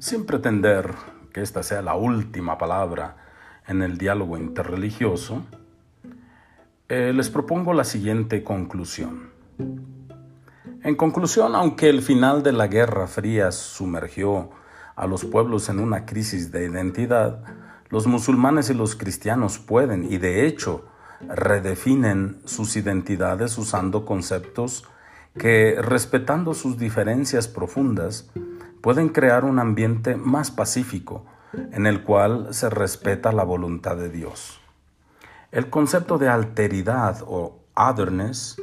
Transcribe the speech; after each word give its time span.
Sin 0.00 0.26
pretender 0.26 0.94
que 1.32 1.42
esta 1.42 1.64
sea 1.64 1.82
la 1.82 1.96
última 1.96 2.56
palabra 2.56 3.16
en 3.66 3.82
el 3.82 3.98
diálogo 3.98 4.38
interreligioso, 4.38 5.42
eh, 6.88 7.12
les 7.12 7.30
propongo 7.30 7.74
la 7.74 7.82
siguiente 7.82 8.44
conclusión. 8.44 9.30
En 10.84 10.94
conclusión, 10.94 11.56
aunque 11.56 11.88
el 11.88 12.02
final 12.02 12.44
de 12.44 12.52
la 12.52 12.68
Guerra 12.68 13.08
Fría 13.08 13.50
sumergió 13.50 14.50
a 14.94 15.08
los 15.08 15.24
pueblos 15.24 15.68
en 15.68 15.80
una 15.80 16.06
crisis 16.06 16.52
de 16.52 16.66
identidad, 16.66 17.42
los 17.90 18.06
musulmanes 18.06 18.70
y 18.70 18.74
los 18.74 18.94
cristianos 18.94 19.58
pueden 19.58 20.04
y 20.10 20.18
de 20.18 20.46
hecho 20.46 20.84
redefinen 21.26 22.40
sus 22.44 22.76
identidades 22.76 23.58
usando 23.58 24.04
conceptos 24.04 24.84
que, 25.36 25.76
respetando 25.80 26.54
sus 26.54 26.78
diferencias 26.78 27.48
profundas, 27.48 28.30
pueden 28.80 29.08
crear 29.08 29.44
un 29.44 29.58
ambiente 29.58 30.16
más 30.16 30.50
pacífico 30.50 31.24
en 31.72 31.86
el 31.86 32.04
cual 32.04 32.48
se 32.52 32.70
respeta 32.70 33.32
la 33.32 33.44
voluntad 33.44 33.96
de 33.96 34.10
Dios. 34.10 34.60
El 35.50 35.70
concepto 35.70 36.18
de 36.18 36.28
alteridad 36.28 37.22
o 37.26 37.58
otherness 37.74 38.60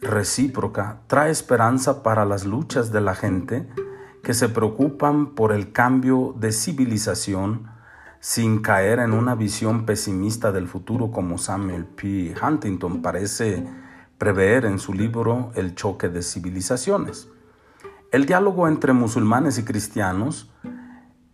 recíproca 0.00 1.00
trae 1.06 1.30
esperanza 1.30 2.02
para 2.02 2.24
las 2.24 2.44
luchas 2.44 2.92
de 2.92 3.00
la 3.00 3.14
gente 3.14 3.68
que 4.22 4.34
se 4.34 4.48
preocupan 4.48 5.34
por 5.34 5.52
el 5.52 5.72
cambio 5.72 6.34
de 6.38 6.52
civilización 6.52 7.68
sin 8.20 8.62
caer 8.62 9.00
en 9.00 9.12
una 9.12 9.34
visión 9.34 9.84
pesimista 9.84 10.50
del 10.50 10.66
futuro 10.66 11.10
como 11.10 11.36
Samuel 11.36 11.84
P. 11.84 12.34
Huntington 12.40 13.02
parece 13.02 13.66
prever 14.16 14.64
en 14.64 14.78
su 14.78 14.94
libro 14.94 15.50
El 15.54 15.74
choque 15.74 16.08
de 16.08 16.22
civilizaciones. 16.22 17.28
El 18.14 18.26
diálogo 18.26 18.68
entre 18.68 18.92
musulmanes 18.92 19.58
y 19.58 19.64
cristianos 19.64 20.48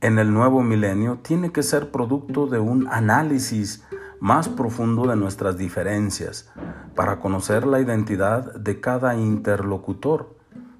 en 0.00 0.18
el 0.18 0.32
nuevo 0.32 0.62
milenio 0.62 1.18
tiene 1.18 1.52
que 1.52 1.62
ser 1.62 1.90
producto 1.90 2.46
de 2.46 2.58
un 2.58 2.88
análisis 2.88 3.84
más 4.18 4.48
profundo 4.48 5.06
de 5.06 5.14
nuestras 5.14 5.58
diferencias 5.58 6.50
para 6.94 7.20
conocer 7.20 7.66
la 7.66 7.80
identidad 7.80 8.54
de 8.54 8.80
cada 8.80 9.14
interlocutor 9.14 10.34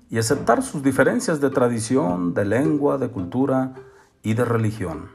y 0.08 0.16
aceptar 0.16 0.62
sus 0.62 0.83
diferencias 0.83 1.39
de 1.42 1.50
tradición, 1.50 2.33
de 2.33 2.46
lengua, 2.46 2.96
de 2.96 3.08
cultura 3.08 3.74
y 4.22 4.33
de 4.33 4.46
religión. 4.46 5.11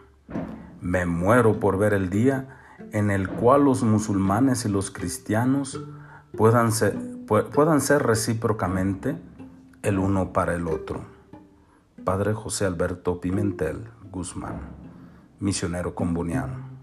Me 0.82 1.08
muero 1.08 1.60
por 1.60 1.80
ver 1.80 1.96
el 1.96 2.12
día 2.12 2.60
en 2.92 3.10
el 3.10 3.28
cual 3.28 3.66
los 3.66 3.82
musulmanes 3.82 4.66
y 4.66 4.70
los 4.70 4.92
cristianos 4.92 5.84
puedan 6.38 6.72
ser, 6.72 6.96
puedan 7.26 7.82
ser 7.82 8.04
recíprocamente 8.04 9.18
el 9.86 10.00
uno 10.00 10.34
para 10.34 10.56
el 10.56 10.68
otro. 10.68 11.06
Padre 12.04 12.34
José 12.34 12.66
Alberto 12.66 13.22
Pimentel 13.22 13.92
Guzmán, 14.12 14.62
misionero 15.40 15.94
comboniano. 15.94 16.75